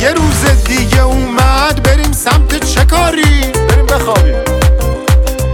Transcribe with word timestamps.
یه 0.00 0.12
روز 0.12 0.64
دیگه 0.64 1.02
اومد 1.02 1.82
بریم 1.82 2.12
سمت 2.12 2.64
چه 2.64 2.84
کاری؟ 2.84 3.52
بریم 3.68 3.86
بخوابیم. 3.86 4.44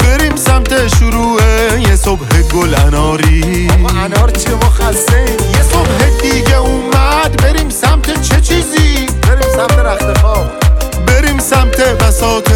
بریم 0.00 0.36
سمت 0.36 0.96
شروع 0.96 1.40
یه 1.88 1.96
صبح 1.96 2.42
گل 2.54 2.74
اناری. 2.74 3.68
انار 4.04 4.32
خسته 4.78 5.16
ایم. 5.16 5.50
یه 5.50 5.62
صبح 5.72 6.20
دیگه 6.22 6.56
اومد 6.56 7.42
بریم 7.42 7.70
سمت 7.70 8.22
چه 8.22 8.40
چیزی؟ 8.40 9.06
بریم 9.22 9.48
سمت 9.56 9.78
رخت 9.78 10.18
خواب. 10.18 10.52
بریم 11.06 11.38
سمت 11.38 11.80
بساط 11.80 12.50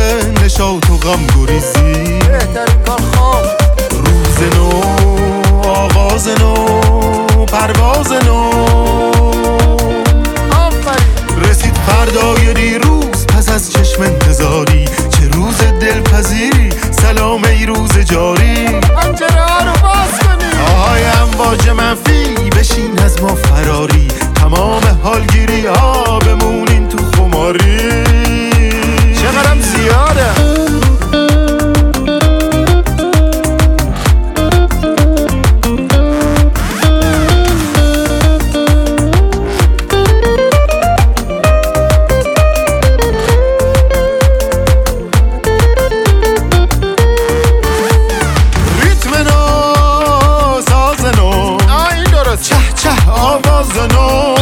نشاط 0.45 0.91
و 0.91 0.97
غم 0.97 1.27
گریزی 1.27 2.19
بهترین 2.19 2.83
کار 2.87 3.01
خواب. 3.15 3.66
آواز 53.57 53.79
نو. 53.79 54.35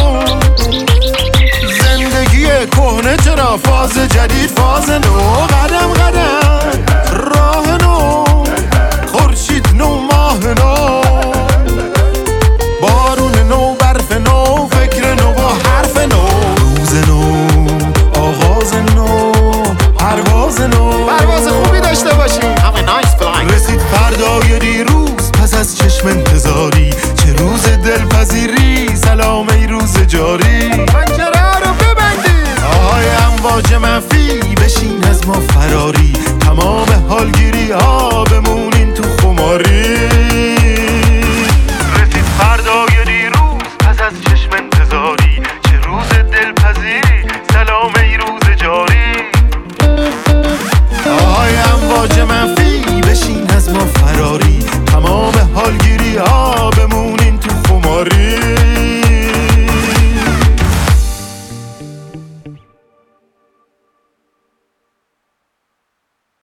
زندگی 1.81 2.47
کهنه 2.71 3.17
چرا 3.17 3.57
فاز 3.57 3.93
جدید 3.93 4.49
فاز 4.49 4.89
نو. 4.89 5.54
دلپذیری 28.15 28.95
سلام 28.95 29.49
ای 29.49 29.67
روز 29.67 29.97
جاری. 30.07 30.69
پنجره 30.69 31.59
رو 31.59 31.73
ببندیم 31.73 32.63
آهای 32.63 33.05
امواج 33.09 33.73
منفی 33.73 34.55
بشین 34.55 35.03
از 35.03 35.27
ما 35.27 35.33
فراری. 35.33 36.04